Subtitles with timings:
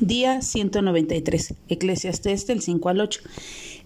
[0.00, 3.20] Día 193, Eclesiastés del 5 al 8.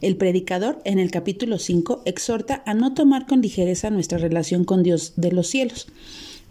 [0.01, 4.83] El predicador en el capítulo 5 exhorta a no tomar con ligereza nuestra relación con
[4.83, 5.87] Dios de los cielos.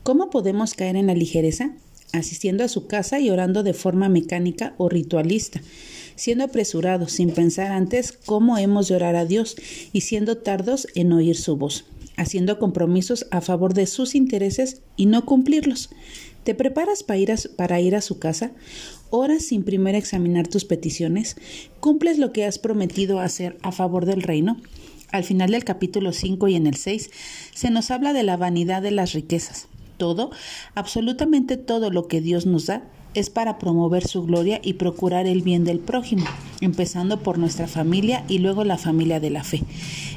[0.04, 1.72] ¿Cómo podemos caer en la ligereza?
[2.14, 5.60] Asistiendo a su casa y orando de forma mecánica o ritualista,
[6.16, 9.56] siendo apresurados sin pensar antes cómo hemos de orar a Dios
[9.92, 11.84] y siendo tardos en oír su voz,
[12.18, 15.90] haciendo compromisos a favor de sus intereses y no cumplirlos.
[16.44, 17.20] ¿Te preparas para
[17.80, 18.52] ir, a, su casa?
[19.10, 21.36] ¿Oras sin primero examinar tus peticiones?
[21.80, 24.58] ¿Cumples lo que has prometido hacer a favor del reino?
[25.12, 27.10] Al final del capítulo 5 y en el 6
[27.54, 29.68] se nos habla de la vanidad de las riquezas.
[29.98, 30.32] Todo,
[30.74, 35.42] absolutamente todo lo que Dios nos da es para promover su gloria y procurar el
[35.42, 36.26] bien del prójimo,
[36.62, 39.64] empezando por nuestra familia y luego la familia de la fe.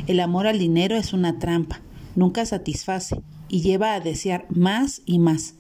[0.06, 1.80] El amor al dinero es una trampa,
[2.16, 5.54] nunca satisface, y lleva a desear más y más.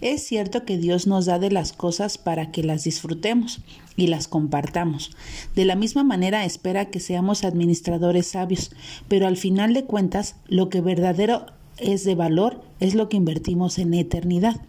[0.00, 3.60] Es cierto que Dios nos da de las cosas para que las disfrutemos
[3.96, 5.10] y las compartamos.
[5.54, 8.70] De la misma manera espera que seamos administradores sabios,
[9.08, 11.46] pero al final de cuentas lo que verdadero
[11.78, 14.60] es de valor es lo que invertimos en eternidad.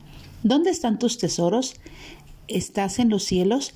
[0.41, 1.75] ¿Dónde están tus tesoros?
[2.47, 3.73] ¿Estás en los cielos?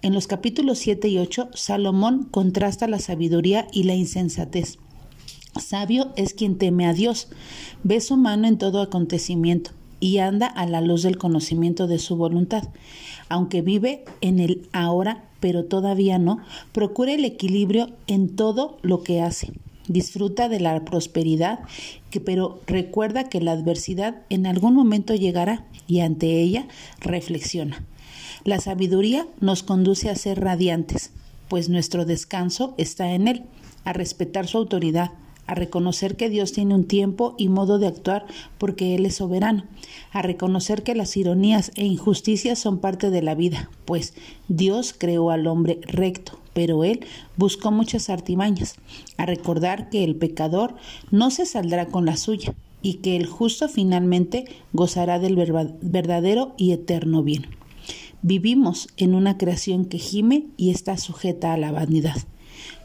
[0.00, 4.78] En los capítulos 7 y 8, Salomón contrasta la sabiduría y la insensatez.
[5.58, 7.28] Sabio es quien teme a Dios,
[7.84, 9.70] ve su mano en todo acontecimiento
[10.00, 12.64] y anda a la luz del conocimiento de su voluntad.
[13.28, 16.38] Aunque vive en el ahora, pero todavía no,
[16.72, 19.52] procura el equilibrio en todo lo que hace.
[19.86, 21.60] Disfruta de la prosperidad,
[22.24, 26.68] pero recuerda que la adversidad en algún momento llegará y ante ella
[27.00, 27.84] reflexiona.
[28.44, 31.10] La sabiduría nos conduce a ser radiantes,
[31.48, 33.44] pues nuestro descanso está en él,
[33.84, 35.12] a respetar su autoridad,
[35.48, 38.26] a reconocer que Dios tiene un tiempo y modo de actuar
[38.58, 39.64] porque Él es soberano,
[40.12, 44.14] a reconocer que las ironías e injusticias son parte de la vida, pues
[44.46, 47.00] Dios creó al hombre recto, pero Él
[47.36, 48.76] buscó muchas artimañas,
[49.16, 50.76] a recordar que el pecador
[51.10, 55.34] no se saldrá con la suya y que el justo finalmente gozará del
[55.82, 57.46] verdadero y eterno bien.
[58.20, 62.16] Vivimos en una creación que gime y está sujeta a la vanidad.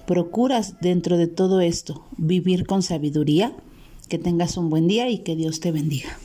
[0.05, 3.55] ¿Procuras dentro de todo esto vivir con sabiduría?
[4.09, 6.17] Que tengas un buen día y que Dios te bendiga.